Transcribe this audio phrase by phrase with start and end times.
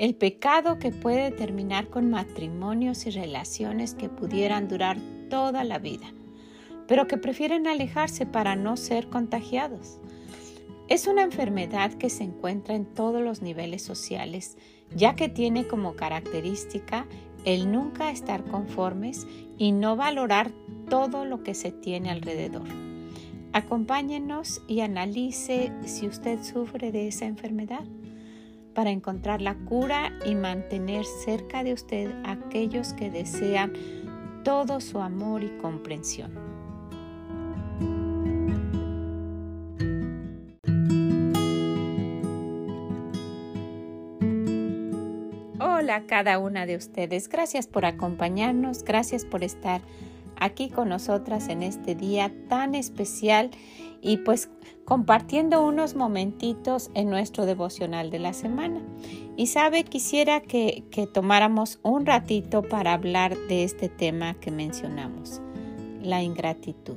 [0.00, 4.96] el pecado que puede terminar con matrimonios y relaciones que pudieran durar
[5.28, 6.06] toda la vida,
[6.88, 9.98] pero que prefieren alejarse para no ser contagiados.
[10.88, 14.56] Es una enfermedad que se encuentra en todos los niveles sociales,
[14.96, 17.06] ya que tiene como característica
[17.44, 19.26] el nunca estar conformes
[19.58, 20.50] y no valorar
[20.88, 22.68] todo lo que se tiene alrededor.
[23.52, 27.84] Acompáñenos y analice si usted sufre de esa enfermedad
[28.74, 33.72] para encontrar la cura y mantener cerca de usted a aquellos que desean
[34.44, 36.32] todo su amor y comprensión.
[45.58, 49.80] Hola a cada una de ustedes, gracias por acompañarnos, gracias por estar
[50.40, 53.50] aquí con nosotras en este día tan especial
[54.02, 54.50] y pues
[54.84, 58.80] compartiendo unos momentitos en nuestro devocional de la semana.
[59.36, 65.40] Y sabe, quisiera que, tomáramos un ratito para hablar de este tema que mencionamos,
[66.02, 66.96] la ingratitud.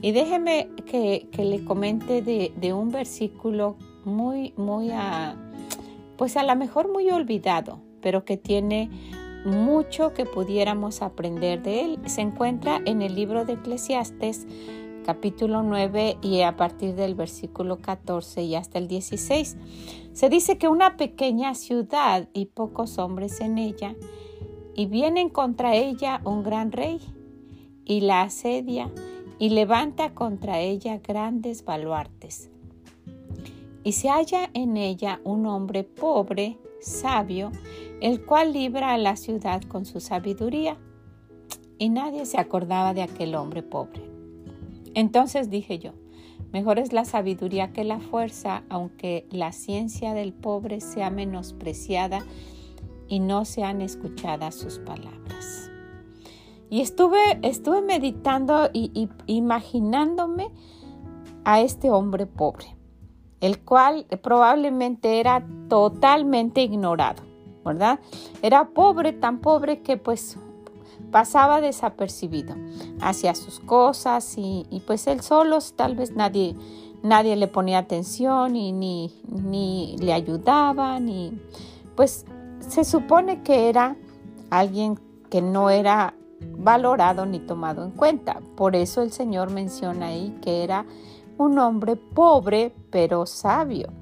[0.00, 5.36] Y déjeme que, le comente de, un versículo muy, muy, a,
[6.16, 8.90] pues a lo mejor muy olvidado, pero que tiene
[9.44, 11.98] mucho que pudiéramos aprender de él.
[12.06, 14.46] Se encuentra en el libro de Eclesiastes
[15.02, 19.56] capítulo 9 y a partir del versículo 14 y hasta el 16.
[20.12, 23.94] Se dice que una pequeña ciudad y pocos hombres en ella,
[24.74, 27.00] y vienen contra ella un gran rey,
[27.84, 28.90] y la asedia,
[29.38, 32.50] y levanta contra ella grandes baluartes.
[33.84, 37.50] Y se halla en ella un hombre pobre, sabio,
[38.00, 40.76] el cual libra a la ciudad con su sabiduría.
[41.78, 44.02] Y nadie se acordaba de aquel hombre pobre.
[44.94, 45.92] Entonces dije yo,
[46.52, 52.24] mejor es la sabiduría que la fuerza, aunque la ciencia del pobre sea menospreciada
[53.08, 55.70] y no sean escuchadas sus palabras.
[56.72, 60.48] Y estuve, estuve meditando y, imaginándome
[61.44, 62.74] a este hombre pobre,
[63.42, 67.22] el cual probablemente era totalmente ignorado,
[67.64, 67.98] ¿verdad?
[68.40, 70.38] Era pobre, tan pobre que pues
[71.10, 72.54] pasaba desapercibido
[73.00, 76.56] hacia sus cosas y, pues él solo tal vez nadie,
[77.02, 81.38] nadie le ponía atención y ni, ni le ayudaba, ni
[81.96, 82.24] pues
[82.60, 83.96] se supone que era
[84.50, 84.98] alguien
[85.30, 86.14] que no era
[86.58, 88.40] valorado ni tomado en cuenta.
[88.56, 90.86] Por eso el Señor menciona ahí que era
[91.42, 93.92] un hombre pobre pero sabio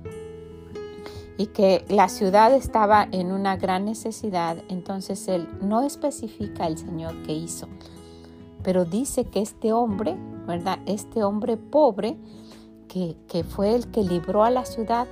[1.40, 7.14] y que la ciudad estaba en una gran necesidad, entonces él no especifica el Señor
[7.24, 7.66] qué hizo,
[8.62, 10.80] pero dice que este hombre, ¿verdad?
[10.84, 12.18] Este hombre pobre,
[12.88, 15.06] que, que fue el que libró a la ciudad,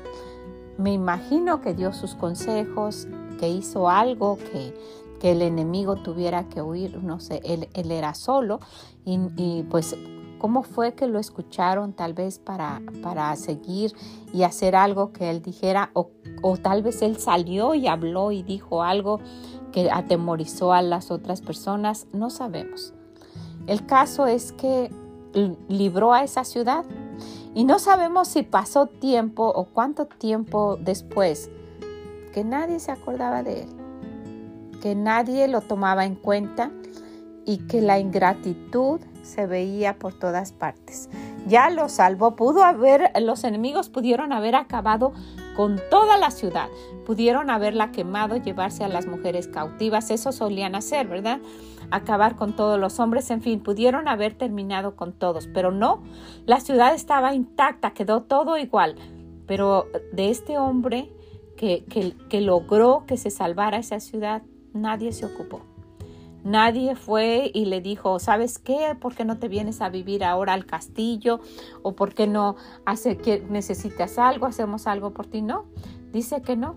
[0.76, 3.08] me imagino que dio sus consejos,
[3.40, 4.74] que hizo algo que,
[5.20, 8.60] que el enemigo tuviera que huir, no sé, él, él era solo
[9.06, 9.96] y, y pues
[10.38, 13.92] ¿Cómo fue que lo escucharon tal vez para, para seguir
[14.32, 15.90] y hacer algo que él dijera?
[15.94, 16.10] O,
[16.42, 19.20] o tal vez él salió y habló y dijo algo
[19.72, 22.06] que atemorizó a las otras personas.
[22.12, 22.94] No sabemos.
[23.66, 24.90] El caso es que
[25.68, 26.84] libró a esa ciudad
[27.54, 31.50] y no sabemos si pasó tiempo o cuánto tiempo después
[32.32, 33.68] que nadie se acordaba de él,
[34.80, 36.70] que nadie lo tomaba en cuenta
[37.44, 41.08] y que la ingratitud se veía por todas partes.
[41.46, 45.12] Ya lo salvó, pudo haber, los enemigos pudieron haber acabado
[45.56, 46.68] con toda la ciudad,
[47.06, 51.40] pudieron haberla quemado, llevarse a las mujeres cautivas, eso solían hacer, ¿verdad?
[51.90, 56.02] Acabar con todos los hombres, en fin, pudieron haber terminado con todos, pero no,
[56.46, 58.96] la ciudad estaba intacta, quedó todo igual,
[59.46, 61.10] pero de este hombre
[61.56, 64.42] que, que, que logró que se salvara esa ciudad,
[64.74, 65.62] nadie se ocupó.
[66.48, 68.96] Nadie fue y le dijo, ¿sabes qué?
[68.98, 71.40] ¿Por qué no te vienes a vivir ahora al castillo?
[71.82, 72.56] ¿O por qué no
[72.86, 74.46] hace que necesitas algo?
[74.46, 75.42] ¿Hacemos algo por ti?
[75.42, 75.66] No,
[76.10, 76.76] dice que no,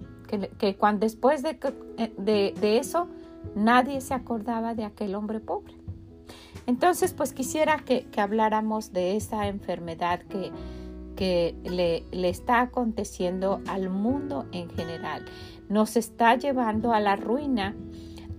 [0.57, 1.57] que, cuando, después de,
[1.97, 3.07] eh, de, de, eso
[3.55, 5.73] nadie se acordaba de aquel hombre pobre.
[6.67, 10.51] Entonces, pues quisiera que, que habláramos de esa enfermedad que,
[11.15, 15.23] que le, le está aconteciendo al mundo en general.
[15.69, 17.73] Nos está llevando a la ruina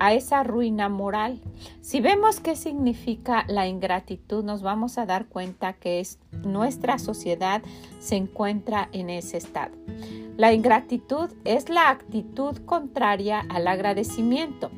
[0.03, 1.39] a esa ruina moral.
[1.81, 7.63] Si vemos qué significa la ingratitud, nos vamos a dar cuenta que es, nuestra sociedad
[8.01, 9.71] se encuentra en ese estado.
[10.37, 14.73] La ingratitud es la actitud contraria al agradecimiento.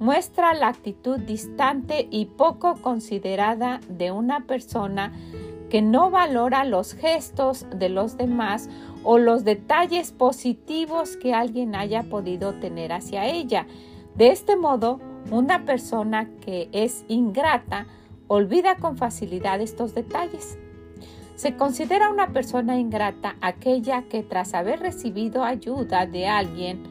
[0.00, 5.12] Muestra la actitud distante y poco considerada de una persona
[5.70, 8.68] que no valora los gestos de los demás
[9.04, 13.68] o los detalles positivos que alguien haya podido tener hacia ella.
[14.16, 14.98] De este modo,
[15.30, 17.86] una persona que es ingrata
[18.28, 20.58] olvida con facilidad estos detalles.
[21.34, 26.82] Se considera una persona ingrata aquella que tras haber recibido ayuda de alguien,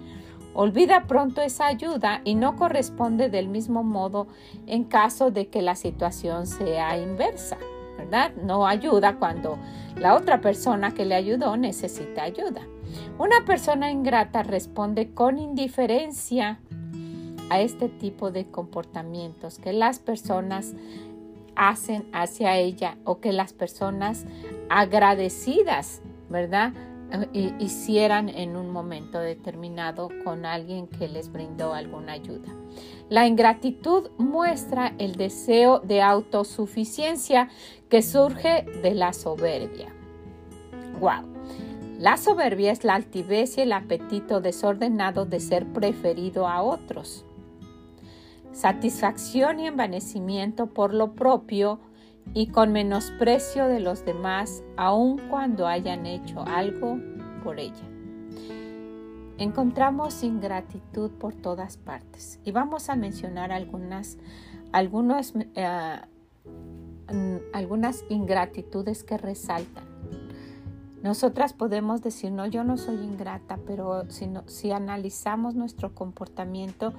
[0.53, 4.27] olvida pronto esa ayuda y no corresponde del mismo modo
[4.67, 7.57] en caso de que la situación sea inversa.
[7.97, 8.33] ¿verdad?
[8.35, 9.57] No ayuda cuando
[9.95, 12.61] la otra persona que le ayudó necesita ayuda.
[13.17, 16.59] Una persona ingrata responde con indiferencia
[17.49, 20.73] a este tipo de comportamientos que las personas
[21.55, 24.25] hacen hacia ella o que las personas
[24.69, 26.73] agradecidas, ¿verdad?
[27.59, 32.49] hicieran en un momento determinado con alguien que les brindó alguna ayuda.
[33.09, 37.49] La ingratitud muestra el deseo de autosuficiencia
[37.89, 39.93] que surge de la soberbia.
[40.99, 41.35] Wow.
[41.99, 47.23] La soberbia es la altivez y el apetito desordenado de ser preferido a otros.
[48.55, 51.81] Satisfacción y envanecimiento por lo propio
[52.33, 56.97] y con menosprecio de los demás, aun cuando hayan hecho algo
[57.43, 57.83] por ella.
[59.37, 64.17] Encontramos ingratitud por todas partes y vamos a mencionar algunas,
[64.71, 65.99] algunos, eh,
[67.51, 69.94] algunas ingratitudes que resaltan.
[71.05, 76.93] Nosotras podemos decir, no, yo no soy ingrata, pero si, si analizamos nuestro comportamiento,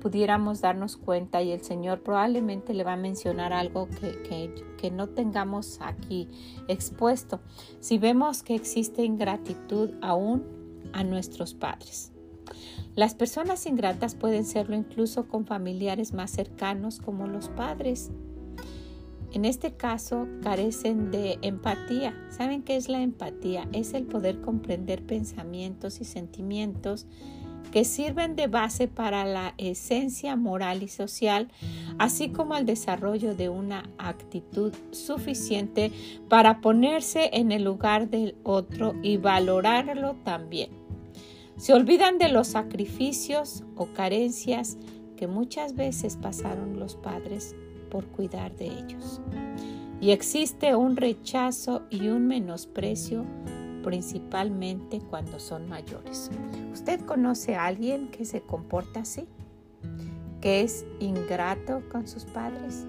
[0.00, 5.10] pudiéramos darnos cuenta y el Señor probablemente le va a mencionar algo que, que no
[5.10, 6.28] tengamos aquí
[6.66, 7.38] expuesto.
[7.78, 10.42] Si vemos que existe ingratitud aún
[10.92, 12.10] a nuestros padres.
[12.96, 18.10] Las personas ingratas pueden serlo incluso con familiares más cercanos como los padres.
[19.32, 22.14] En este caso, carecen de empatía.
[22.30, 23.66] ¿Saben qué es la empatía?
[23.72, 27.06] Es el poder comprender pensamientos y sentimientos
[27.72, 31.48] que sirven de base para la esencia moral y social,
[31.98, 35.90] así como el desarrollo de una actitud suficiente
[36.28, 40.68] para ponerse en el lugar del otro y valorarlo también.
[41.56, 44.76] Se olvidan de los sacrificios o carencias
[45.16, 47.54] que muchas veces pasaron los padres
[47.92, 49.20] por cuidar de ellos.
[50.00, 53.26] Y existe un rechazo y un menosprecio
[53.84, 56.30] principalmente cuando son mayores.
[56.72, 59.26] ¿Usted conoce a alguien que se comporta así?
[60.40, 62.86] ¿Que es ingrato con sus padres?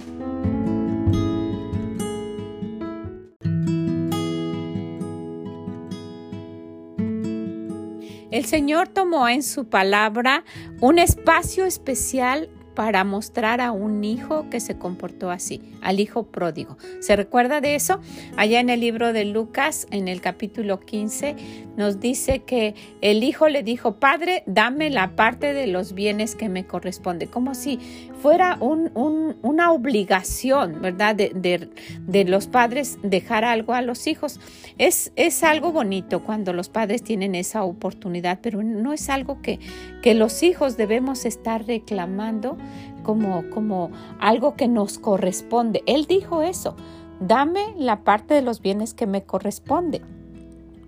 [8.32, 10.46] El Señor tomó en su palabra
[10.80, 16.78] un espacio especial para mostrar a un hijo que se comportó así, al hijo pródigo.
[17.00, 18.00] ¿Se recuerda de eso?
[18.38, 21.36] Allá en el libro de Lucas, en el capítulo 15,
[21.78, 26.50] nos dice que el hijo le dijo, Padre, dame la parte de los bienes que
[26.50, 27.80] me corresponde, como si
[28.24, 31.14] fuera una obligación, ¿verdad?
[31.14, 34.40] De, los padres dejar algo a los hijos.
[34.78, 39.60] Es, es algo bonito cuando los padres tienen esa oportunidad, pero no es algo que,
[40.02, 42.58] que los hijos debemos estar reclamando
[43.04, 45.84] como, como algo que nos corresponde.
[45.86, 46.78] Él dijo eso,
[47.20, 50.02] dame la parte de los bienes que me corresponde.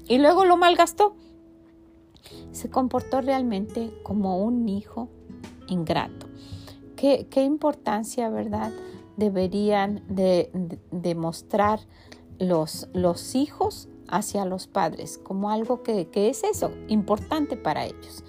[0.08, 1.18] Y luego lo malgastó.
[2.54, 5.10] Se comportó realmente como un hijo
[5.68, 6.28] ingrato.
[7.30, 8.72] Qué, importancia, ¿verdad?
[9.16, 10.50] Deberían de,
[10.92, 11.80] demostrar
[12.40, 18.24] los, los hijos hacia los padres como algo que, que es eso, importante para ellos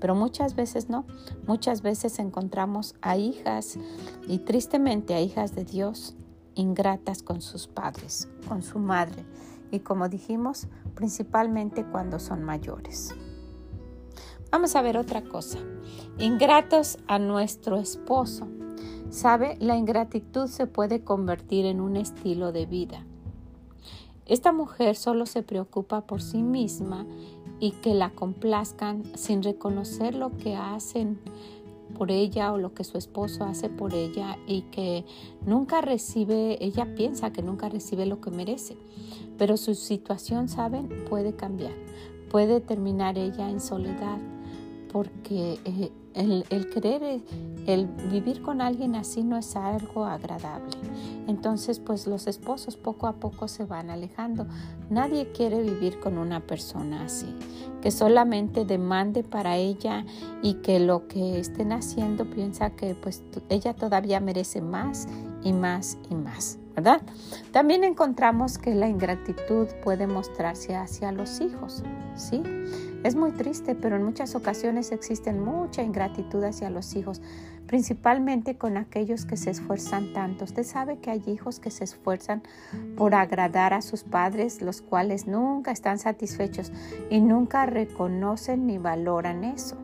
[0.00, 1.06] pero muchas veces no.
[1.48, 3.78] Muchas veces encontramos a hijas
[4.28, 6.14] y tristemente a hijas de Dios
[6.54, 9.24] ingratas con sus padres, con su madre
[9.72, 13.12] y como dijimos, principalmente cuando son mayores.
[14.50, 15.58] Vamos a ver otra cosa.
[16.18, 18.48] Ingratos a nuestro esposo.
[19.10, 19.56] ¿Sabe?
[19.60, 23.04] La ingratitud se puede convertir en un estilo de vida.
[24.26, 27.06] Esta mujer solo se preocupa por sí misma
[27.60, 31.18] y que la complazcan sin reconocer lo que hacen
[31.96, 35.04] por ella o lo que su esposo hace por ella y que
[35.44, 38.76] nunca recibe, ella piensa que nunca recibe lo que merece,
[39.38, 41.72] pero su situación, saben, puede cambiar,
[42.30, 44.18] puede terminar ella en soledad,
[44.92, 47.20] porque eh, el, el, querer,
[47.66, 50.76] el vivir con alguien así no es algo agradable.
[51.26, 54.46] Entonces, pues los esposos poco a poco se van alejando.
[54.90, 57.32] Nadie quiere vivir con una persona así,
[57.82, 60.04] que solamente demande para ella
[60.42, 65.06] y que lo que estén haciendo piensa que pues ella todavía merece más
[65.44, 66.58] y más y más.
[66.78, 67.02] ¿verdad?
[67.50, 71.82] También encontramos que la ingratitud puede mostrarse hacia los hijos,
[72.14, 72.40] ¿sí?
[73.04, 77.22] Es muy triste, pero en muchas ocasiones existen mucha ingratitud hacia los hijos,
[77.66, 80.44] principalmente con aquellos que se esfuerzan tanto.
[80.44, 82.42] Usted sabe que hay hijos que se esfuerzan
[82.96, 86.72] por agradar a sus padres, los cuales nunca están satisfechos
[87.08, 89.76] y nunca reconocen ni valoran eso.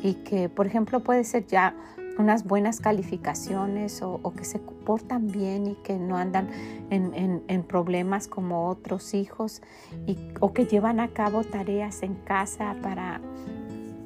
[0.00, 1.74] Y que, por ejemplo, puede ser ya
[2.18, 6.48] unas buenas calificaciones o, que se portan bien y que no andan
[6.90, 9.62] en, problemas como otros hijos
[10.06, 13.20] y, o que llevan a cabo tareas en casa para,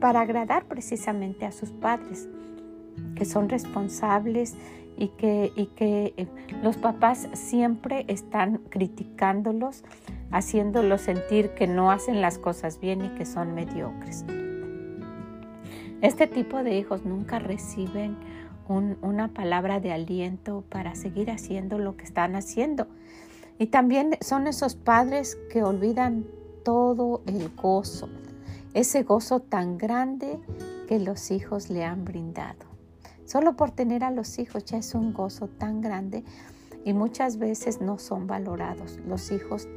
[0.00, 2.28] para agradar precisamente a sus padres,
[3.14, 4.56] que son responsables
[4.96, 6.26] y que, y que eh,
[6.62, 9.84] los papás siempre están criticándolos,
[10.30, 14.24] haciéndolos sentir que no hacen las cosas bien y que son mediocres.
[16.02, 18.16] Este tipo de hijos nunca reciben
[18.68, 22.88] una palabra de aliento para seguir haciendo lo que están haciendo.
[23.56, 26.26] Y también son esos padres que olvidan
[26.64, 28.08] todo el gozo,
[28.74, 30.40] ese gozo tan grande
[30.88, 32.66] que los hijos le han brindado.
[33.24, 36.24] Solo por tener a los hijos ya es un gozo tan grande
[36.84, 38.98] y muchas veces no son valorados.
[39.06, 39.68] Los hijos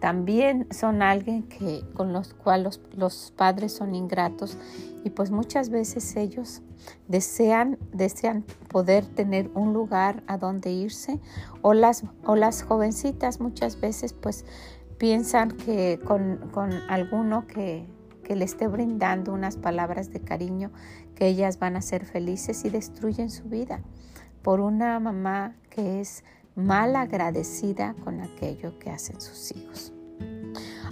[0.00, 4.56] también son alguien que con los cuales los, padres son ingratos
[5.04, 6.62] y pues muchas veces ellos
[7.06, 11.20] desean, desean poder tener un lugar a donde irse
[11.62, 14.44] o las, o las jovencitas muchas veces pues
[14.98, 17.86] piensan que con, con alguno que,
[18.24, 20.70] que le esté brindando unas palabras de cariño
[21.14, 23.80] que ellas van a ser felices y destruyen su vida
[24.42, 26.24] por una mamá que es
[26.66, 29.92] mal agradecida con aquello que hacen sus hijos.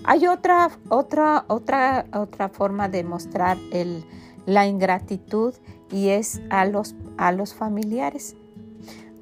[0.05, 4.05] Hay otra, otra, otra, otra forma de mostrar el,
[4.47, 5.55] la ingratitud
[5.91, 8.37] y es a los, a los familiares.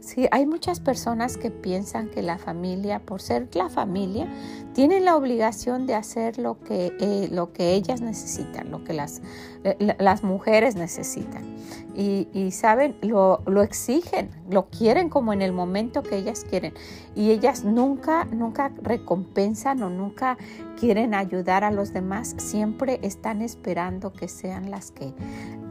[0.07, 4.29] Sí, hay muchas personas que piensan que la familia, por ser la familia,
[4.73, 9.21] tiene la obligación de hacer lo que, eh, lo que ellas necesitan, lo que las,
[9.65, 11.57] eh, las mujeres necesitan.
[11.97, 16.73] Y, saben, lo, lo, exigen, lo quieren como en el momento que ellas quieren.
[17.17, 20.39] Y ellas nunca, nunca recompensan o nunca
[20.79, 25.15] quieren ayudar a los demás, siempre están esperando que sean las que,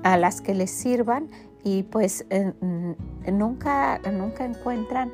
[0.03, 1.29] a las que les sirvan
[1.65, 2.25] y pues
[3.25, 5.11] nunca, nunca encuentran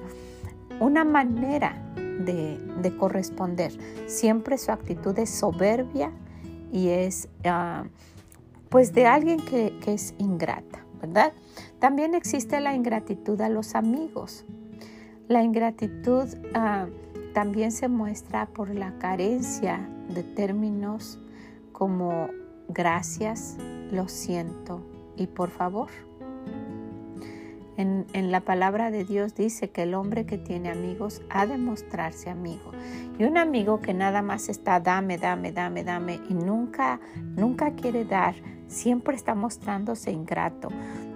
[0.82, 3.72] una manera de, corresponder.
[4.08, 6.12] Siempre su actitud es soberbia
[6.72, 7.86] y es ah,
[8.70, 11.32] pues de alguien que, es ingrata, ¿verdad?
[11.80, 14.46] También existe la ingratitud a los amigos.
[15.30, 16.88] La ingratitud ah,
[17.34, 21.18] también se muestra por la carencia de términos
[21.72, 22.28] como
[22.68, 23.56] gracias,
[23.90, 24.82] lo siento
[25.16, 26.11] y por favor.
[27.78, 32.30] En, la palabra de Dios dice que el hombre que tiene amigos ha de mostrarse
[32.30, 32.72] amigo.
[33.18, 37.00] Y un amigo que nada más está dame, dame, dame, dame y nunca,
[37.36, 38.36] nunca quiere dar,
[38.68, 40.70] siempre está mostrándose ingrato.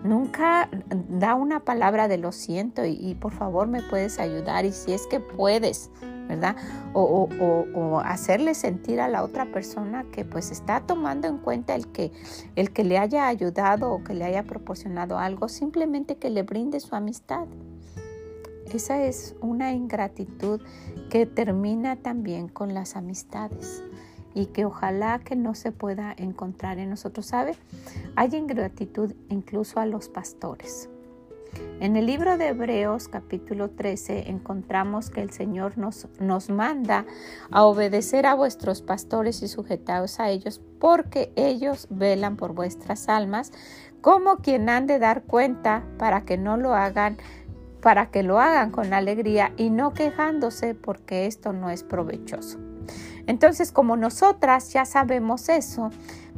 [0.03, 0.69] Nunca
[1.09, 5.07] da una palabra de lo siento y por favor me puedes ayudar y si es
[5.07, 5.91] que puedes,
[6.27, 6.55] ¿verdad?
[6.93, 12.11] O, hacerle sentir a la otra persona que pues está tomando en cuenta el que,
[12.55, 16.79] el que le haya ayudado o que le haya proporcionado algo, simplemente que le brinde
[16.79, 17.47] su amistad.
[18.73, 20.61] Esa es una ingratitud
[21.09, 23.83] que termina también con las amistades
[24.33, 27.25] y que ojalá que no se pueda encontrar en nosotros.
[27.25, 27.55] ¿Sabe?
[28.15, 30.89] Hay ingratitud incluso a los pastores.
[31.79, 37.05] En el libro de Hebreos capítulo 13 encontramos que el Señor nos, nos manda
[37.51, 43.51] a obedecer a vuestros pastores y sujetados a ellos porque ellos velan por vuestras almas
[44.01, 47.17] como quien han de dar cuenta para que no lo hagan
[47.81, 52.57] para que lo hagan con alegría y no quejándose porque esto no es provechoso.
[53.27, 55.91] Entonces, como nosotras ya sabemos eso,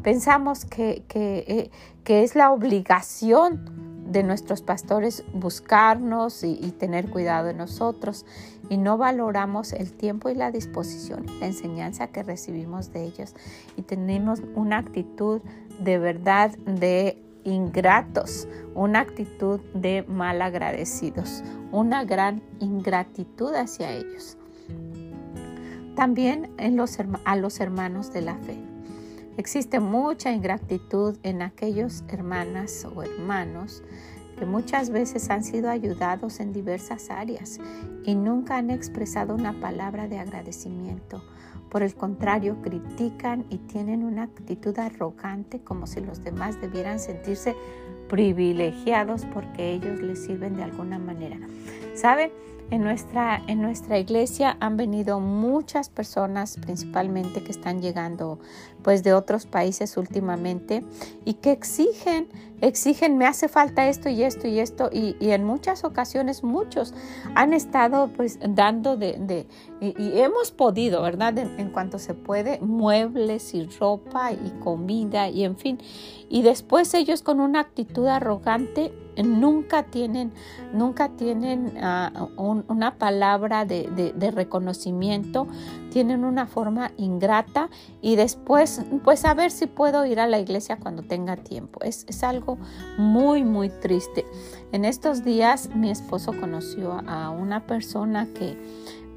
[0.03, 1.71] pensamos que, que, eh,
[2.03, 8.25] que es la obligación de nuestros pastores buscarnos y, tener cuidado de nosotros
[8.69, 13.35] y no valoramos el tiempo y la disposición la enseñanza que recibimos de ellos
[13.75, 15.41] y tenemos una actitud
[15.79, 24.37] de verdad de ingratos, una actitud de mal agradecidos, una gran ingratitud hacia ellos.
[25.95, 28.66] También en los, a los hermanos de la fe.
[29.37, 33.83] Existe mucha ingratitud en aquellos hermanas o hermanos
[34.37, 37.59] que muchas veces han sido ayudados en diversas áreas
[38.03, 41.23] y nunca han expresado una palabra de agradecimiento.
[41.69, 47.55] Por el contrario, critican y tienen una actitud arrogante como si los demás debieran sentirse
[48.09, 51.37] privilegiados porque ellos les sirven de alguna manera.
[51.93, 52.31] ¿Saben?
[52.69, 58.39] En nuestra, en nuestra iglesia han venido muchas personas, principalmente que están llegando
[58.83, 60.83] pues de otros países últimamente
[61.23, 62.27] y que exigen,
[62.59, 66.93] exigen, me hace falta esto y esto y esto y, en muchas ocasiones muchos
[67.35, 69.47] han estado pues dando de,
[69.79, 71.37] y, hemos podido, ¿verdad?
[71.37, 75.79] En, en cuanto se puede, muebles y ropa y comida y en fin.
[76.27, 78.91] Y después ellos con una actitud arrogante
[79.23, 80.31] nunca tienen,
[80.73, 85.47] nunca tienen ah, una palabra de, reconocimiento,
[85.91, 87.69] tienen una forma ingrata
[88.01, 91.79] y después, pues a ver si puedo ir a la iglesia cuando tenga tiempo.
[91.81, 92.57] Es, es algo
[92.97, 94.25] muy, muy triste.
[94.71, 98.57] En estos días mi esposo conoció a una persona que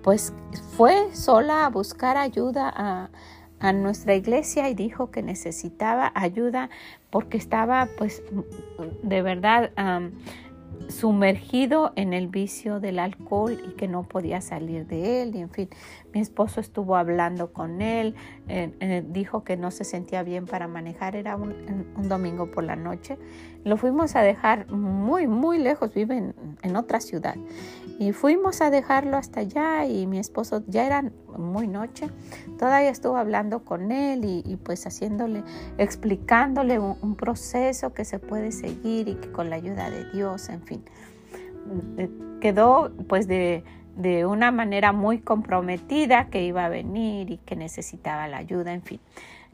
[0.02, 0.32] pues
[0.76, 3.10] fue sola a buscar ayuda a
[3.60, 6.70] a nuestra iglesia y dijo que necesitaba ayuda
[7.10, 8.22] porque estaba pues
[9.02, 9.70] de verdad
[10.88, 15.36] sumergido en el vicio del alcohol y que no podía salir de él.
[15.36, 15.68] Y en fin,
[16.12, 18.14] mi esposo estuvo hablando con él,
[18.48, 21.54] eh, eh, dijo que no se sentía bien para manejar, era un,
[22.08, 23.18] domingo por la noche.
[23.64, 27.36] Lo fuimos a dejar muy, muy lejos, vive en otra ciudad.
[28.00, 31.04] Y fuimos a dejarlo hasta allá y mi esposo ya era
[31.36, 32.08] muy noche,
[32.58, 35.44] todavía estuvo hablando con él y, pues haciéndole,
[35.76, 40.62] explicándole un, proceso que se puede seguir y que con la ayuda de Dios, en
[40.62, 40.82] fin,
[41.98, 42.08] eh,
[42.40, 43.64] quedó pues de,
[43.96, 48.80] de una manera muy comprometida que iba a venir y que necesitaba la ayuda, en
[48.80, 49.00] fin.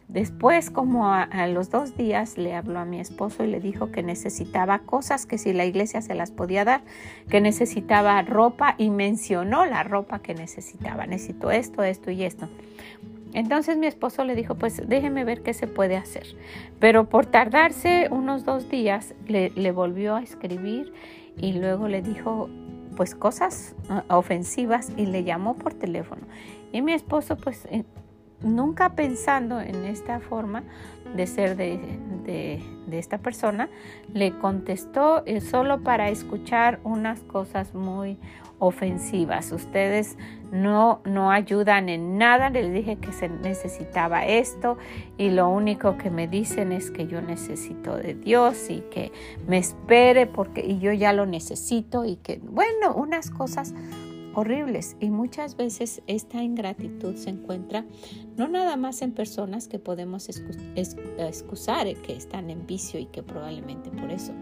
[0.08, 4.02] Después, como a, los dos días, le habló a mi esposo y le dijo que
[4.02, 6.82] necesitaba cosas, que si la iglesia se las podía dar,
[7.28, 11.06] que necesitaba ropa y mencionó la ropa que necesitaba.
[11.06, 12.48] Necesito esto, esto y esto.
[13.32, 16.26] Entonces mi esposo le dijo, pues déjeme ver qué se puede hacer.
[16.78, 20.92] Pero por tardarse unos dos días, le, le volvió a escribir
[21.36, 22.48] y luego le dijo,
[22.96, 26.22] pues cosas ah, ofensivas y le llamó por teléfono.
[26.72, 27.84] Y mi esposo pues eh,
[28.42, 30.62] nunca pensando en esta forma
[31.14, 33.68] de ser de, esta persona,
[34.12, 38.16] le contestó eh, solo para escuchar unas cosas muy
[38.58, 39.52] ofensivas.
[39.52, 40.16] Ustedes
[40.50, 42.48] no, no ayudan en nada.
[42.50, 44.78] Les dije que se necesitaba esto
[45.18, 49.12] y lo único que me dicen es que yo necesito de Dios y que
[49.46, 53.74] me espere porque y yo ya lo necesito y que, bueno, unas cosas
[54.36, 57.86] horribles y muchas veces esta ingratitud se encuentra
[58.36, 63.90] no nada más en personas que podemos excusar que están en vicio y que probablemente
[63.90, 64.34] por eso,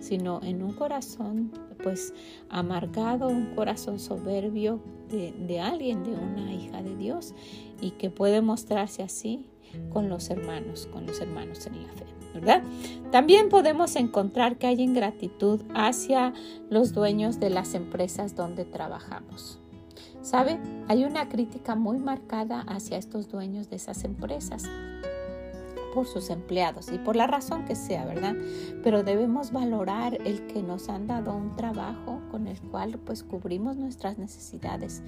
[0.00, 2.14] sino en un corazón pues
[2.48, 7.34] amargado, un corazón soberbio de, de alguien, de una hija de Dios
[7.78, 9.44] y que puede mostrarse así
[9.92, 12.21] con los hermanos, con los hermanos en la fe.
[12.32, 12.62] ¿Verdad?
[13.10, 16.32] También podemos encontrar que hay ingratitud hacia
[16.70, 19.58] los dueños de las empresas donde trabajamos.
[20.22, 20.58] ¿Sabe?
[20.88, 24.68] Hay una crítica muy marcada hacia estos dueños de esas empresas
[25.92, 28.34] por sus empleados y por la razón que sea, ¿verdad?
[28.82, 33.76] Pero debemos valorar el que nos han dado un trabajo con el cual pues cubrimos
[33.76, 35.02] nuestras necesidades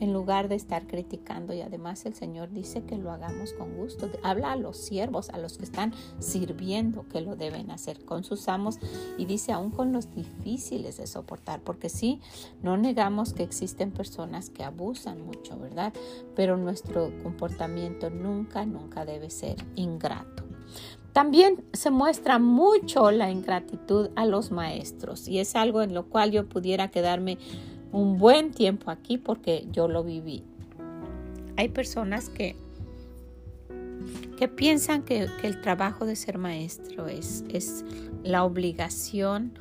[0.00, 4.10] en lugar de estar criticando y además el Señor dice que lo hagamos con gusto.
[4.22, 8.48] Habla a los siervos, a los que están sirviendo que lo deben hacer con sus
[8.48, 8.78] amos
[9.16, 12.20] y dice aún con los difíciles de soportar, porque sí,
[12.62, 15.92] no negamos que existen personas que abusan mucho, ¿verdad?
[16.38, 20.44] Pero nuestro comportamiento nunca, nunca debe ser ingrato.
[21.12, 26.30] También se muestra mucho la ingratitud a los maestros y es algo en lo cual
[26.30, 27.38] yo pudiera quedarme
[27.90, 30.44] un buen tiempo aquí porque yo lo viví.
[31.56, 32.54] Hay personas que,
[34.38, 37.84] que piensan que, el trabajo de ser maestro es, es
[38.22, 39.58] la obligación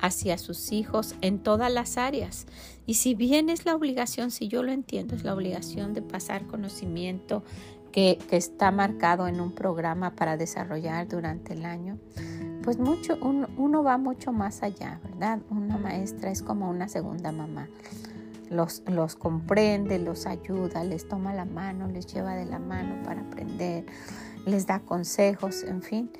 [0.00, 2.46] hacia sus hijos en todas las áreas.
[2.86, 6.46] Y si bien es la obligación, si yo lo entiendo, es la obligación de pasar
[6.46, 7.42] conocimiento,
[7.96, 11.98] que, está marcado en un programa para desarrollar durante el año,
[12.62, 15.38] pues mucho, uno va mucho más allá, ¿verdad?
[15.48, 17.68] Una maestra es como una segunda mamá.
[18.50, 23.22] Los, los, comprende, los ayuda, les toma la mano, les lleva de la mano para
[23.22, 23.86] aprender,
[24.46, 26.10] les da consejos, en fin.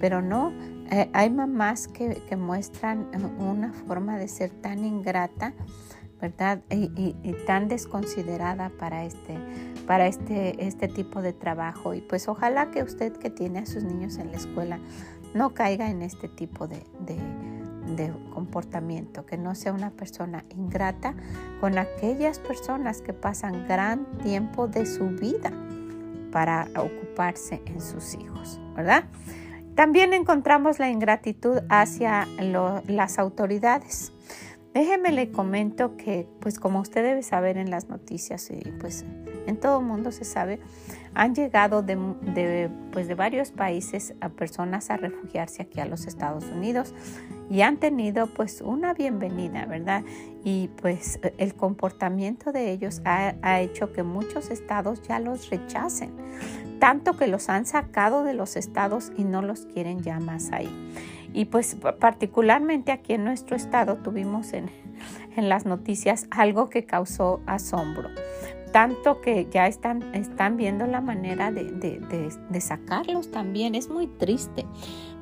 [0.00, 0.52] Pero no,
[0.90, 5.54] eh, hay mamás que, que, muestran una forma de ser tan ingrata
[6.20, 6.62] ¿verdad?
[6.70, 7.14] Y,
[7.46, 9.36] tan desconsiderada para este,
[9.86, 11.94] para este, este tipo de trabajo.
[11.94, 14.80] Y pues ojalá que usted que tiene a sus niños en la escuela
[15.34, 16.82] no caiga en este tipo de,
[17.96, 21.14] de comportamiento, que no sea una persona ingrata
[21.60, 25.52] con aquellas personas que pasan gran tiempo de su vida
[26.36, 29.04] para ocuparse en sus hijos, ¿verdad?
[29.74, 32.28] También encontramos la ingratitud hacia
[32.88, 34.12] las autoridades.
[34.74, 39.06] Déjeme le comento que, pues como usted debe saber en las noticias y pues
[39.46, 40.60] en todo mundo se sabe,
[41.16, 46.44] han llegado de, pues, de varios países a personas a refugiarse aquí a los Estados
[46.44, 46.94] Unidos
[47.48, 50.04] y han tenido pues una bienvenida, ¿verdad?
[50.44, 56.12] Y pues el comportamiento de ellos ha, ha hecho que muchos estados ya los rechacen,
[56.80, 60.68] tanto que los han sacado de los estados y no los quieren ya más ahí.
[61.32, 64.70] Y pues particularmente aquí en nuestro estado tuvimos en,
[65.36, 68.08] las noticias algo que causó asombro.
[68.76, 73.74] Tanto que ya están, están viendo la manera de, sacarlos también.
[73.74, 74.66] Es muy triste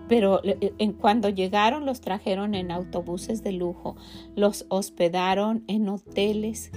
[0.08, 3.94] pero eh, en cuando llegaron los trajeron en autobuses de lujo,
[4.34, 6.72] los hospedaron en hoteles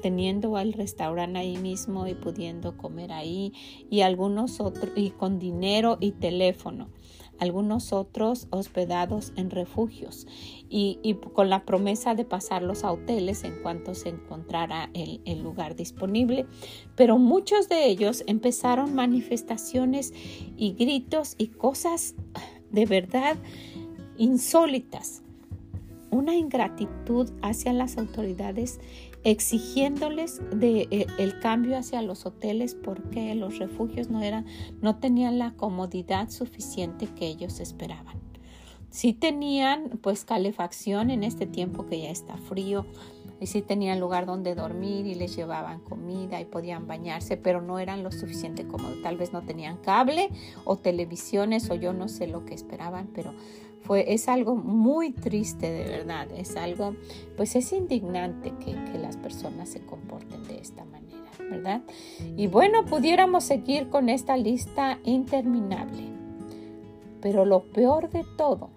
[0.00, 3.52] teniendo el restaurante ahí mismo y pudiendo comer ahí
[3.90, 6.88] y algunos otros y con dinero y teléfono
[7.40, 10.26] algunos otros hospedados en refugios
[10.68, 10.98] y,
[11.34, 16.46] con la promesa de pasarlos a hoteles en cuanto se encontrara el, el lugar disponible.
[16.94, 20.12] Pero muchos de ellos empezaron manifestaciones
[20.56, 22.14] y gritos y cosas
[22.70, 23.36] de verdad
[24.18, 25.22] insólitas.
[26.10, 28.80] Una ingratitud hacia las autoridades
[29.24, 34.46] exigiéndoles eh, el cambio hacia los hoteles porque los refugios no, eran,
[34.80, 38.18] no tenían la comodidad suficiente que ellos esperaban.
[38.90, 42.86] Sí tenían pues calefacción en este tiempo que ya está frío
[43.40, 47.78] y sí tenían lugar donde dormir y les llevaban comida y podían bañarse, pero no
[47.78, 48.96] eran lo suficiente cómodo.
[49.02, 50.28] Tal vez no tenían cable
[50.64, 53.32] o televisiones o yo no sé lo que esperaban, pero
[54.06, 56.94] es algo muy triste de verdad, es algo,
[57.36, 61.82] pues es indignante que, que las personas se comporten de esta manera, ¿verdad?
[62.36, 66.04] Y bueno, pudiéramos seguir con esta lista interminable,
[67.20, 68.70] pero lo peor de todo,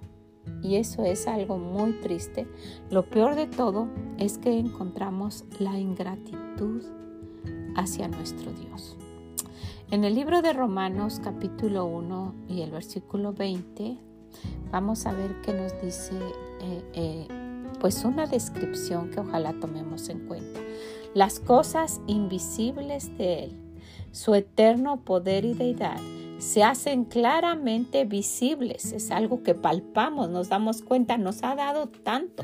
[0.61, 2.47] y eso es algo muy triste,
[2.89, 3.87] lo peor de todo
[4.17, 6.83] es que encontramos la ingratitud
[7.75, 8.97] hacia nuestro Dios.
[9.91, 13.97] En el libro de Romanos capítulo 1 y el versículo 20
[14.71, 16.15] vamos a ver qué nos dice,
[16.61, 17.27] eh, eh,
[17.79, 20.59] pues una descripción que ojalá tomemos en cuenta.
[21.13, 23.57] Las cosas invisibles de Él,
[24.11, 25.99] su eterno poder y deidad,
[26.39, 28.91] se hacen claramente visibles.
[28.91, 32.43] Es algo que palpamos, nos damos cuenta, nos ha dado tanto.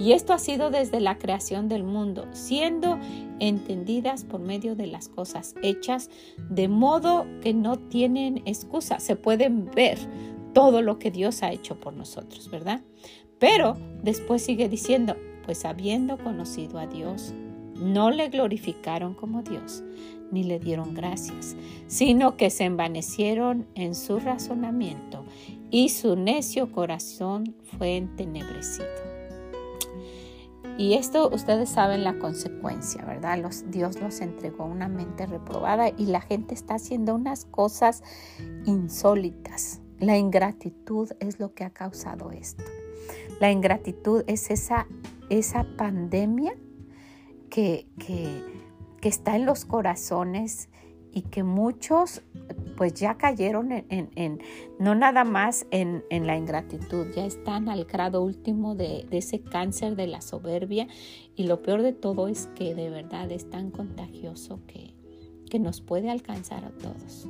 [0.00, 2.98] Y esto ha sido desde la creación del mundo, siendo
[3.38, 6.08] entendidas por medio de las cosas hechas,
[6.48, 9.98] de modo que no tienen excusa, se pueden ver,
[10.52, 12.82] todo lo que Dios ha hecho por nosotros, ¿verdad?
[13.38, 17.32] Pero después sigue diciendo, pues habiendo conocido a Dios,
[17.76, 19.82] no le glorificaron como Dios,
[20.30, 25.24] ni le dieron gracias, sino que se envanecieron en su razonamiento
[25.70, 29.10] y su necio corazón fue entenebrecido.
[30.80, 33.38] Y esto ustedes saben la consecuencia, ¿verdad?
[33.38, 38.02] Los, Dios los entregó una mente reprobada y la gente está haciendo unas cosas
[38.64, 42.64] insólitas, la ingratitud es lo que ha causado esto.
[43.38, 44.86] La ingratitud es esa,
[45.28, 46.54] esa pandemia
[47.48, 47.86] que,
[49.02, 50.68] está en los corazones
[51.12, 52.22] y que muchos
[52.76, 54.42] pues ya cayeron en,
[54.78, 59.96] no nada más en, la ingratitud, ya están al grado último de, de, ese cáncer
[59.96, 60.86] de la soberbia
[61.34, 64.94] y lo peor de todo es que de verdad es tan contagioso que,
[65.50, 67.26] que nos puede alcanzar a todos.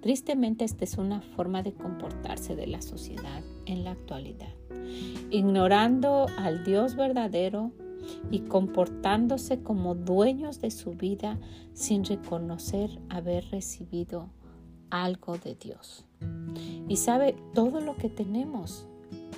[0.00, 4.54] Tristemente esta es una forma de comportarse de la sociedad en la actualidad,
[5.30, 7.72] ignorando al Dios verdadero
[8.30, 11.38] y comportándose como dueños de su vida
[11.74, 14.30] sin reconocer haber recibido
[14.88, 16.06] algo de Dios.
[16.88, 18.86] Y sabe, todo lo que tenemos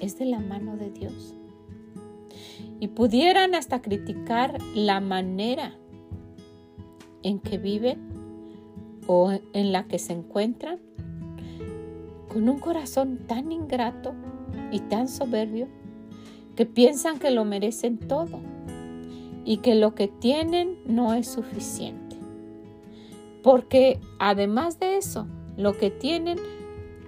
[0.00, 1.34] es de la mano de Dios.
[2.80, 5.74] Y pudieran hasta criticar la manera
[7.22, 8.11] en que viven
[9.06, 10.78] o en la que se encuentran
[12.32, 14.14] con un corazón tan ingrato
[14.70, 15.68] y tan soberbio
[16.56, 18.40] que piensan que lo merecen todo
[19.44, 22.16] y que lo que tienen no es suficiente.
[23.42, 26.38] Porque además de eso, lo que tienen,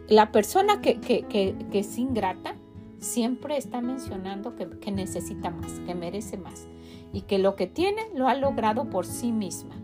[0.08, 2.56] la persona que, que, es ingrata
[2.98, 6.66] siempre está mencionando que, que necesita más, que merece más
[7.12, 9.76] y que lo que tiene lo ha logrado por sí misma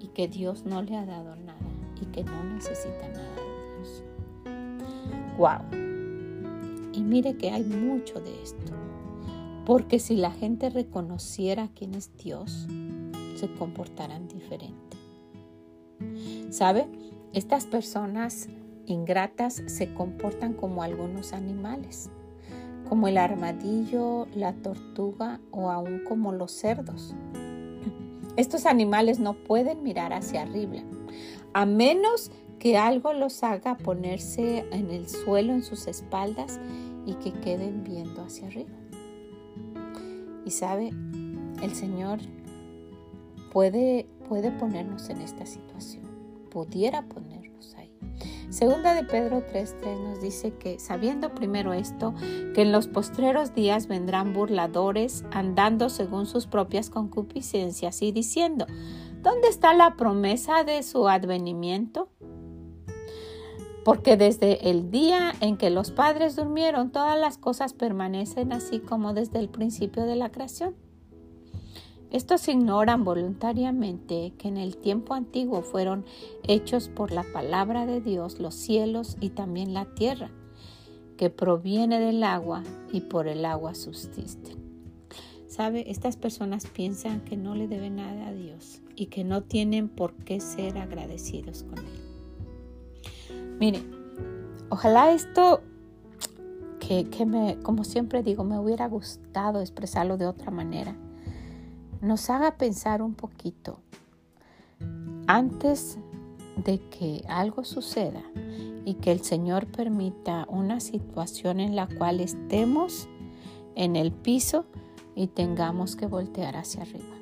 [0.00, 1.39] y que Dios no le ha dado nada
[2.00, 4.04] y que no necesita nada de Dios.
[5.38, 5.80] ¡Wow!
[6.92, 8.72] Y mire que hay mucho de esto.
[9.66, 12.66] Porque si la gente reconociera quién es Dios,
[13.36, 14.96] se comportarán diferente.
[16.50, 16.88] ¿Sabe?
[17.32, 18.48] Estas personas
[18.86, 22.10] ingratas se comportan como algunos animales,
[22.88, 27.14] como el armadillo, la tortuga o aún como los cerdos.
[28.36, 30.82] Estos animales no pueden mirar hacia arriba,
[31.52, 36.60] a menos que algo los haga ponerse en el suelo en sus espaldas
[37.06, 38.70] y que queden viendo hacia arriba.
[40.44, 40.90] Y sabe,
[41.62, 42.20] el Señor
[43.52, 46.04] puede, puede ponernos en esta situación,
[46.50, 47.90] pudiera ponernos ahí.
[48.50, 52.14] Segunda de Pedro 3.3 nos dice que sabiendo primero esto,
[52.54, 58.66] que en los postreros días vendrán burladores andando según sus propias concupiscencias y diciendo,
[59.22, 62.08] ¿dónde está la promesa de su advenimiento?
[63.84, 69.14] Porque desde el día en que los padres durmieron, todas las cosas permanecen así como
[69.14, 70.74] desde el principio de la creación.
[72.10, 76.04] Estos ignoran voluntariamente que en el tiempo antiguo fueron
[76.42, 80.30] hechos por la palabra de Dios los cielos y también la tierra,
[81.16, 84.58] que proviene del agua y por el agua subsisten.
[85.46, 85.90] ¿Sabe?
[85.90, 90.14] Estas personas piensan que no le deben nada a Dios y que no tienen por
[90.14, 93.56] qué ser agradecidos con Él.
[93.58, 93.82] Mire,
[94.68, 95.62] ojalá esto
[96.78, 100.96] que, que me, como siempre digo, me hubiera gustado expresarlo de otra manera
[102.00, 103.80] nos haga pensar un poquito
[105.26, 105.98] antes
[106.64, 108.22] de que algo suceda
[108.84, 113.08] y que el Señor permita una situación en la cual estemos
[113.74, 114.64] en el piso
[115.14, 117.19] y tengamos que voltear hacia arriba.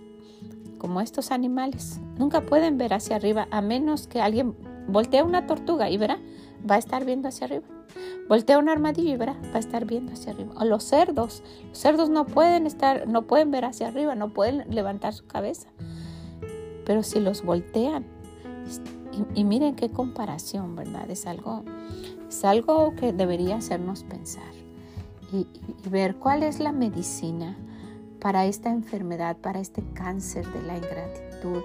[0.78, 4.54] Como estos animales, nunca pueden ver hacia arriba a menos que alguien
[4.86, 6.18] voltee una tortuga y verá,
[6.68, 7.66] va a estar viendo hacia arriba.
[8.28, 10.52] Voltea un armadillo y verá, va a estar viendo hacia arriba.
[10.56, 14.64] O los cerdos, los cerdos no pueden estar, no pueden ver hacia arriba, no pueden
[14.68, 15.68] levantar su cabeza.
[16.84, 18.04] Pero si los voltean,
[19.34, 21.10] y, miren qué comparación, ¿verdad?
[21.10, 21.64] Es algo,
[22.28, 24.52] es algo que debería hacernos pensar
[25.32, 25.46] y,
[25.88, 27.56] ver cuál es la medicina
[28.20, 31.62] para esta enfermedad, para este cáncer de la ingratitud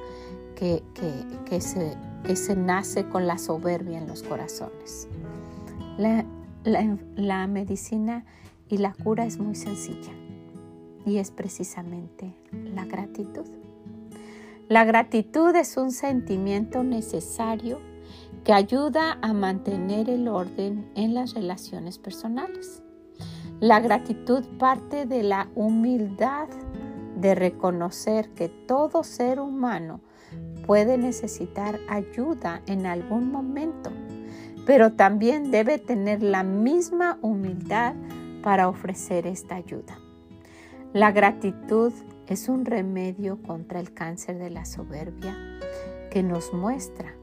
[0.55, 0.83] que,
[1.45, 5.07] que, se, que se nace con la soberbia en los corazones.
[5.97, 6.25] La,
[6.63, 8.25] la, medicina
[8.69, 10.11] y la cura es muy sencilla
[11.05, 13.45] y es precisamente la gratitud.
[14.69, 17.79] La gratitud es un sentimiento necesario
[18.43, 22.82] que ayuda a mantener el orden en las relaciones personales.
[23.63, 26.49] La gratitud parte de la humildad
[27.15, 30.01] de reconocer que todo ser humano
[30.67, 33.89] puede necesitar ayuda en algún momento
[34.65, 37.95] pero también debe tener la misma humildad
[38.41, 39.97] para ofrecer esta ayuda.
[40.93, 41.91] La gratitud
[42.27, 45.35] es un remedio contra el cáncer de la soberbia
[46.11, 47.13] que nos muestra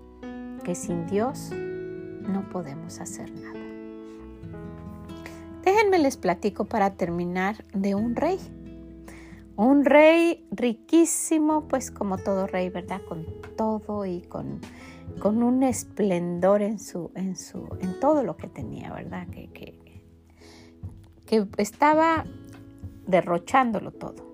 [0.64, 3.49] que sin Dios no podemos hacer nada.
[5.64, 8.38] Déjenme les platico para terminar de un rey.
[9.56, 13.02] Un rey riquísimo, pues como todo rey, ¿verdad?
[13.06, 14.60] Con todo y con
[15.18, 19.26] con un esplendor en, su, en, su, en todo lo que tenía, ¿verdad?
[19.28, 20.02] Que, que,
[21.26, 22.24] que estaba
[23.06, 24.28] derrochándolo todo.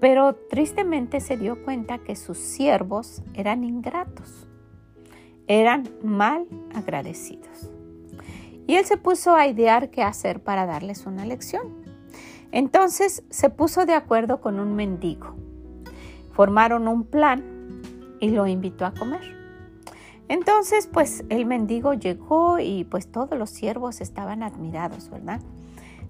[0.00, 4.48] Pero tristemente se dio cuenta que sus siervos eran ingratos,
[5.46, 7.70] eran mal agradecidos.
[8.70, 11.74] Y él se puso a idear qué hacer para darles una lección.
[12.52, 15.34] Entonces se puso de acuerdo con un mendigo.
[16.30, 17.82] Formaron un plan
[18.20, 19.36] y lo invitó a comer.
[20.28, 25.40] Entonces, pues el mendigo llegó y pues todos los siervos estaban admirados, ¿verdad?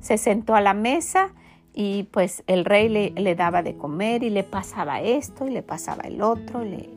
[0.00, 1.32] Se sentó a la mesa
[1.72, 6.02] y pues el rey le, daba de comer y le pasaba esto y le pasaba
[6.02, 6.90] el otro y,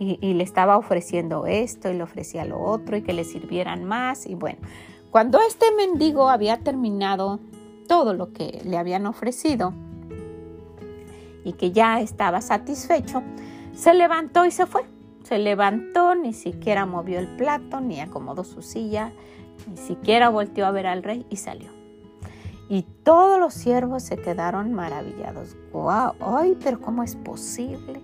[0.00, 4.26] y, le estaba ofreciendo esto y le ofrecía lo otro y que le sirvieran más
[4.26, 4.58] y bueno,
[5.14, 7.38] cuando este mendigo había terminado
[7.86, 9.72] todo lo que le habían ofrecido
[11.44, 13.22] y que ya estaba satisfecho,
[13.76, 14.82] se levantó y se fue.
[15.22, 19.12] Se levantó, ni siquiera movió el plato, ni acomodó su silla,
[19.70, 21.70] ni siquiera volteó a ver al rey y salió.
[22.68, 25.56] Y todos los siervos se quedaron maravillados.
[25.72, 26.14] ¡Wow!
[26.18, 28.00] ¡Ay, pero cómo es posible!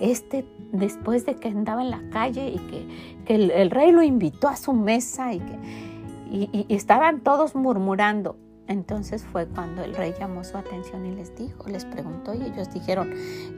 [0.00, 4.56] Este, después de que andaba en la calle y que, el, rey lo invitó a
[4.56, 5.89] su mesa y que
[6.30, 8.36] y estaban todos murmurando.
[8.70, 12.72] Entonces fue cuando el rey llamó su atención y les dijo, les preguntó y ellos
[12.72, 13.12] dijeron,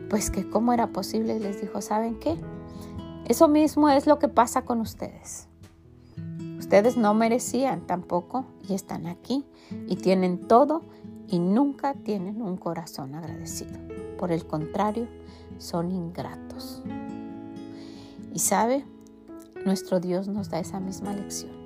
[0.08, 2.34] pues que cómo era posible y les dijo, ¿saben qué?
[3.26, 5.48] Eso mismo es lo que pasa con ustedes.
[6.58, 9.44] Ustedes no merecían tampoco y están aquí
[9.86, 10.80] y tienen todo
[11.28, 13.78] y nunca tienen un corazón agradecido.
[14.16, 15.08] Por el contrario,
[15.58, 16.82] son ingratos.
[18.32, 18.86] Y sabe,
[19.66, 21.61] nuestro Dios nos da esa misma lección.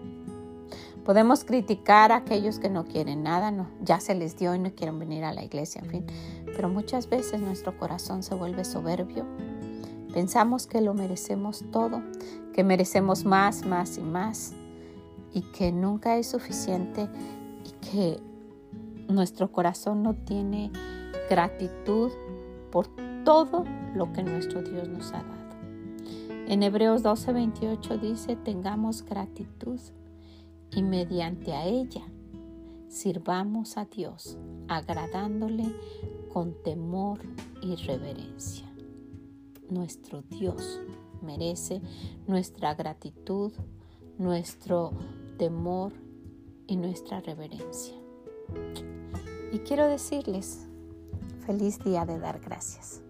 [1.07, 4.99] Podemos criticar a aquellos que no quieren nada, ya se les dio y no quieren
[4.99, 6.07] venir a la iglesia, en fin.
[6.47, 9.25] Pero muchas veces nuestro corazón se vuelve soberbio.
[10.13, 12.03] Pensamos que lo merecemos todo,
[12.53, 14.55] que merecemos más, más y más,
[15.33, 17.09] y que nunca es suficiente
[17.65, 18.21] y que
[19.07, 20.73] nuestro corazón no tiene
[21.31, 22.11] gratitud
[22.73, 22.89] por
[23.25, 23.65] todo
[23.95, 25.55] lo que nuestro Dios nos ha dado.
[26.49, 29.79] En Hebreos 12:28 dice, tengamos gratitud
[30.71, 32.03] y mediante a ella
[32.89, 35.65] sirvamos a Dios, agradándole
[36.33, 37.21] con temor
[37.63, 38.67] y reverencia.
[39.69, 40.81] Nuestro Dios
[41.23, 41.81] merece
[42.27, 43.53] nuestra gratitud,
[44.19, 44.93] nuestro
[45.39, 45.93] temor
[46.67, 47.95] y nuestra reverencia.
[49.53, 50.67] Y quiero decirles,
[51.47, 53.03] feliz día de dar gracias.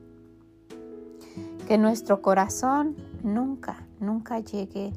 [1.66, 4.92] Que nuestro corazón nunca, nunca llegue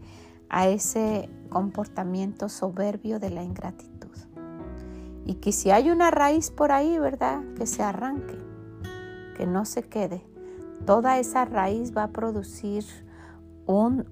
[0.50, 4.16] a ese comportamiento soberbio de la ingratitud.
[5.26, 7.42] Y que si hay una raíz por ahí, ¿verdad?
[7.56, 8.38] Que se arranque,
[9.36, 10.26] que no se quede.
[10.86, 12.86] Toda esa raíz va a producir
[13.66, 14.06] un,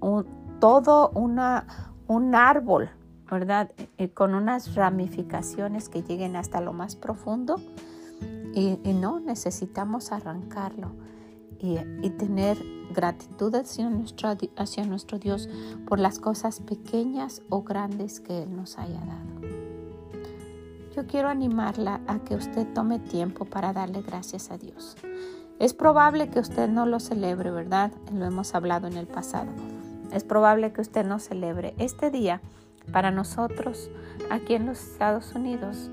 [0.59, 1.65] todo una,
[2.07, 2.89] un árbol,
[3.31, 3.71] ¿verdad?
[4.13, 7.55] con unas ramificaciones que lleguen hasta lo más profundo.
[8.53, 10.91] Y, no, necesitamos arrancarlo
[11.59, 12.57] y, y tener
[12.93, 15.49] gratitud hacia nuestro, hacia nuestro Dios
[15.87, 19.47] por las cosas pequeñas o grandes que Él nos haya dado.
[20.95, 24.95] Yo quiero animarla a que usted tome tiempo para darle gracias a Dios.
[25.59, 27.91] Es probable que usted no lo celebre, ¿verdad?
[28.11, 29.51] Lo hemos hablado en el pasado.
[30.11, 31.75] Es probable que usted no celebre.
[31.77, 32.41] Este día,
[32.91, 33.89] para nosotros,
[34.31, 35.91] aquí en los Estados Unidos,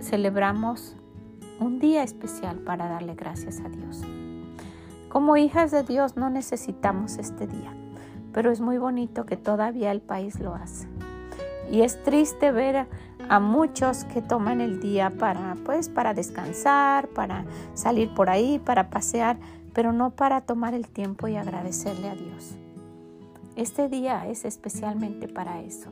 [0.00, 0.94] celebramos
[1.58, 4.02] un día especial para darle gracias a Dios.
[5.08, 7.72] Como hijas de Dios no necesitamos este día,
[8.32, 10.88] pero es muy bonito que todavía el país lo hace.
[11.70, 12.86] Y es triste ver
[13.28, 18.90] a, muchos que toman el día para pues para descansar, para salir por ahí, para
[18.90, 19.36] pasear,
[19.72, 22.56] pero no para tomar el tiempo y agradecerle a Dios.
[23.54, 25.90] Este día es especialmente para eso.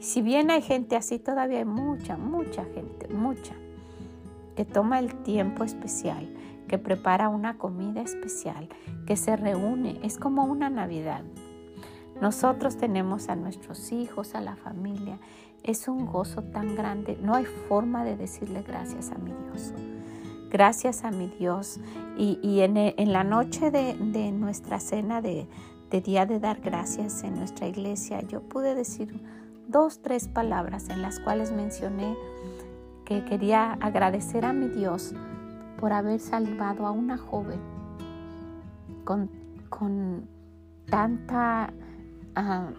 [0.00, 3.54] Si bien hay gente así, todavía hay mucha, mucha gente, mucha,
[4.56, 6.28] que toma el tiempo especial
[6.72, 8.66] que prepara una comida especial,
[9.04, 11.20] que se reúne, es como una Navidad.
[12.18, 15.18] Nosotros tenemos a nuestros hijos, a la familia,
[15.62, 19.74] es un gozo tan grande, no hay forma de decirle gracias a mi Dios.
[20.48, 21.78] Gracias a mi Dios.
[22.16, 25.46] Y, en, la noche de, nuestra cena de,
[25.90, 29.22] de Día de Dar Gracias en nuestra iglesia, yo pude decir
[29.68, 32.16] dos, tres palabras en las cuales mencioné
[33.04, 35.14] que quería agradecer a mi Dios
[35.82, 37.58] por haber salvado a una joven
[39.04, 40.28] con,
[40.88, 41.72] tanta,
[42.36, 42.70] ah,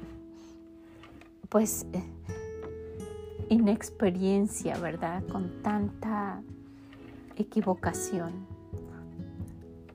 [1.50, 1.86] pues,
[3.50, 5.22] inexperiencia, ¿verdad?
[5.28, 6.42] Con tanta
[7.36, 8.32] equivocación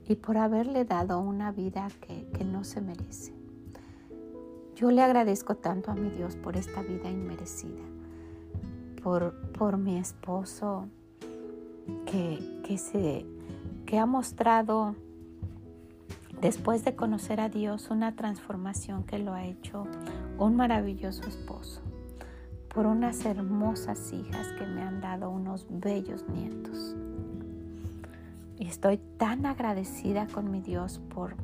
[0.07, 3.33] y por haberle dado una vida que, que, no se merece.
[4.77, 7.85] Yo le agradezco tanto a mi Dios por esta vida inmerecida,
[9.03, 10.91] por, por mi esposo
[12.07, 13.27] que, se,
[13.87, 14.95] que ha mostrado
[16.41, 19.87] después de conocer a Dios una transformación que lo ha hecho
[20.39, 21.81] un maravilloso esposo,
[22.73, 26.97] por unas hermosas hijas que me han dado unos bellos nietos.
[28.59, 31.35] Estoy tan agradecida con mi Dios por,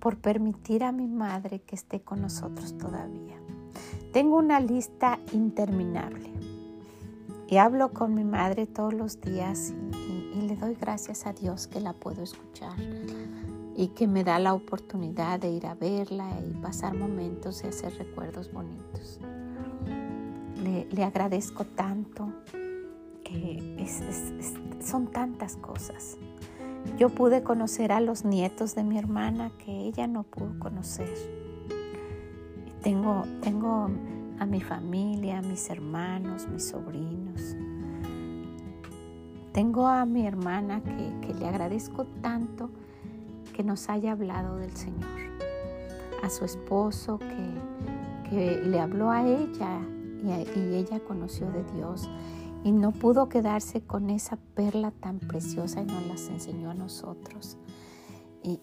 [0.00, 3.36] por permitir a mi madre que esté con nosotros todavía.
[4.12, 6.32] Tengo una lista interminable
[7.48, 9.72] y hablo con mi madre todos los días
[10.04, 12.76] y, le doy gracias a Dios que la puedo escuchar
[13.76, 17.94] y que me da la oportunidad de ir a verla y pasar momentos y hacer
[17.98, 19.20] recuerdos bonitos.
[20.62, 22.32] Le, agradezco tanto
[23.24, 23.86] que
[24.80, 26.16] son tantas cosas.
[26.96, 31.12] Yo pude conocer a los nietos de mi hermana que ella no pudo conocer.
[32.82, 33.90] Tengo, tengo
[34.38, 37.56] a mi familia, a mis hermanos, mis sobrinos.
[39.52, 42.70] Tengo a mi hermana que, le agradezco tanto
[43.54, 45.08] que nos haya hablado del Señor.
[46.22, 49.80] A su esposo que, le habló a ella
[50.22, 52.08] y, ella conoció de Dios.
[52.64, 57.56] y no pudo quedarse con esa perla tan preciosa y nos las enseñó a nosotros.
[58.42, 58.56] Y,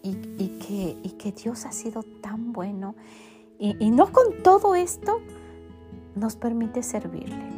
[0.60, 2.96] que, que, Dios ha sido tan bueno
[3.60, 5.22] y, no con todo esto
[6.16, 7.50] nos permite servirle.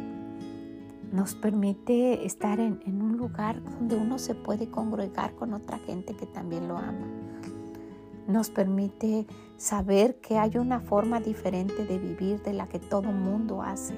[1.12, 6.26] Nos permite estar en, un lugar donde uno se puede congregar con otra gente que
[6.26, 7.06] también lo ama.
[8.26, 13.62] Nos permite saber que hay una forma diferente de vivir de la que todo mundo
[13.62, 13.94] hace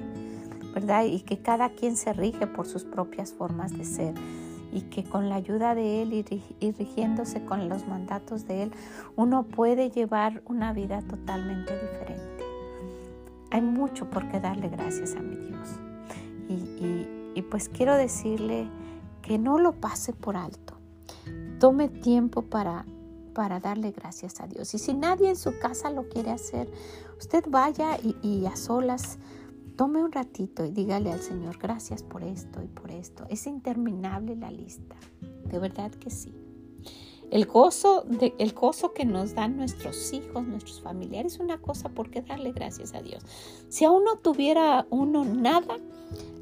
[0.73, 1.05] ¿verdad?
[1.05, 4.13] Y que cada quien se rige por sus propias formas de ser
[4.71, 8.71] y que con la ayuda de Él y, rigiéndose con los mandatos de Él,
[9.15, 12.10] uno puede llevar una vida totalmente diferente.
[13.51, 15.69] Hay mucho por qué darle gracias a mi Dios.
[16.49, 18.69] Y, pues quiero decirle
[19.21, 20.75] que no lo pase por alto.
[21.59, 22.85] Tome tiempo para,
[23.33, 24.73] para darle gracias a Dios.
[24.73, 26.71] Y si nadie en su casa lo quiere hacer,
[27.19, 29.17] usted vaya y, y a solas
[29.81, 33.25] Tome un ratito y dígale al Señor, gracias por esto y por esto.
[33.29, 34.95] Es interminable la lista,
[35.45, 36.31] de verdad que sí.
[37.31, 38.05] El gozo,
[38.37, 42.51] el gozo que nos dan nuestros hijos, nuestros familiares, es una cosa por qué darle
[42.51, 43.25] gracias a Dios.
[43.69, 45.77] Si aún no tuviera uno nada,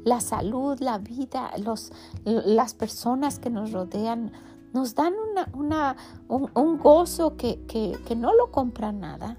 [0.04, 1.92] la salud, la vida, los,
[2.24, 4.32] las personas que nos rodean,
[4.72, 5.14] nos dan
[5.54, 5.96] una,
[6.28, 9.38] un, gozo que, que, que no lo compra nada.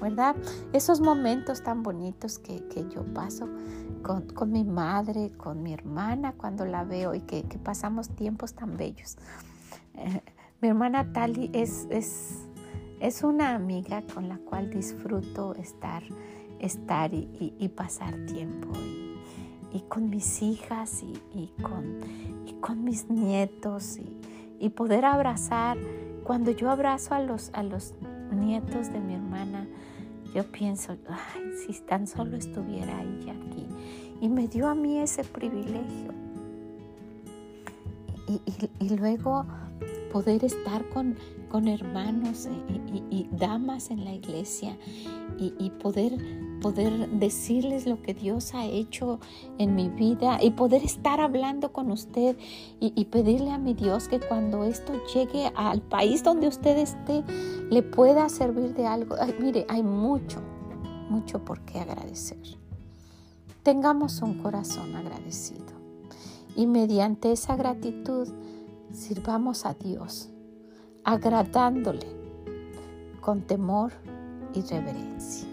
[0.00, 0.34] ¿verdad?
[0.72, 2.62] Esos momentos tan bonitos que,
[2.92, 3.48] yo paso
[4.02, 9.16] con, mi madre, con mi hermana cuando la veo y que, pasamos tiempos tan bellos.
[10.60, 12.46] Mi hermana Tali es, es,
[13.00, 16.02] es, una amiga con la cual disfruto estar,
[16.58, 18.68] estar y, pasar tiempo.
[19.72, 22.00] Y, con mis hijas y, con,
[22.60, 23.98] con mis nietos
[24.58, 25.78] y, poder abrazar.
[26.24, 27.94] Cuando yo abrazo a los, a los
[28.30, 29.66] nietos de mi hermana,
[30.34, 33.66] yo pienso, ay, si tan solo estuviera ella aquí.
[34.20, 36.12] Y me dio a mí ese privilegio.
[38.78, 39.46] Y, luego
[40.12, 41.16] poder estar con,
[41.48, 42.48] con hermanos
[43.10, 44.76] y, damas en la iglesia
[45.38, 46.12] y, poder,
[46.60, 49.18] poder decirles lo que Dios ha hecho
[49.58, 52.36] en mi vida y poder estar hablando con usted
[52.80, 57.24] y, pedirle a mi Dios que cuando esto llegue al país donde usted esté,
[57.70, 59.16] le pueda servir de algo.
[59.40, 60.40] mire, hay mucho,
[61.08, 62.58] mucho por qué agradecer.
[63.62, 65.80] Tengamos un corazón agradecido
[66.56, 68.28] y mediante esa gratitud
[68.92, 70.30] sirvamos a Dios,
[71.04, 72.06] agradándole
[73.20, 73.92] con temor
[74.54, 75.48] y reverencia.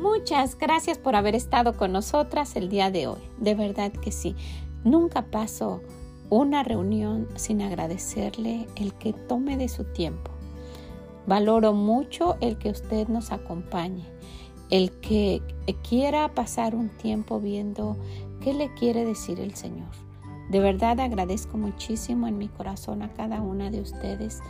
[0.00, 3.20] Muchas gracias por haber estado con nosotras el día de hoy.
[3.38, 4.36] De verdad que sí.
[4.84, 5.80] Nunca paso
[6.30, 10.30] una reunión sin agradecerle el que tome de su tiempo.
[11.26, 14.04] Valoro mucho el que usted nos acompañe,
[14.70, 15.42] el que
[15.88, 17.96] quiera pasar un tiempo viendo
[18.40, 19.90] qué le quiere decir el Señor.
[20.50, 24.40] De verdad agradezco muchísimo en mi corazón a cada una de ustedes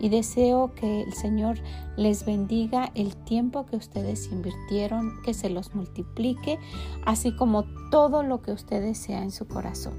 [0.00, 1.58] y deseo que el Señor
[1.96, 6.58] les bendiga el tiempo que ustedes invirtieron, que se los multiplique,
[7.06, 9.94] así como todo lo que usted desea en su corazón.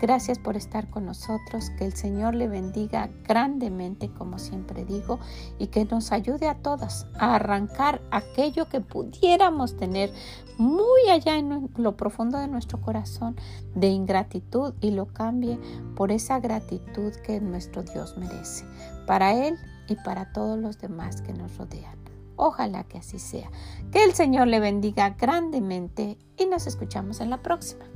[0.00, 5.18] Gracias por estar con nosotros, que el Señor le bendiga grandemente, como siempre digo,
[5.58, 10.12] y que nos ayude a todas a arrancar aquello que pudiéramos tener
[10.58, 13.36] muy allá en lo profundo de nuestro corazón
[13.74, 15.58] de ingratitud y lo cambie
[15.94, 18.64] por esa gratitud que nuestro Dios merece,
[19.06, 19.56] para Él
[19.88, 21.96] y para todos los demás que nos rodean.
[22.36, 23.50] Ojalá que así sea.
[23.90, 27.86] Que el Señor le bendiga grandemente y nos escuchamos en la próxima.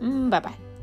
[0.00, 0.73] Mm, bye bye.